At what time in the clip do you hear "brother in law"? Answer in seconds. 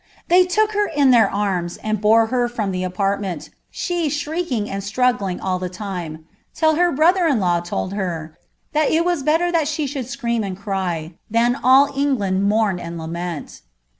6.91-7.59